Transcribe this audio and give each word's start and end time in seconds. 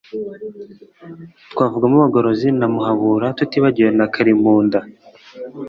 twavugamo 1.51 1.95
bagorozi 2.05 2.47
na 2.59 2.67
muhabura 2.73 3.25
tutibagiwe 3.37 3.89
na 3.97 4.05
kalimunda 4.13 4.79